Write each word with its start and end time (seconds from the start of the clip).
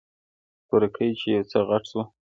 تورکى 0.67 1.07
چې 1.19 1.27
يو 1.35 1.43
څه 1.51 1.59
غټ 1.69 1.83
سو. 1.91 2.01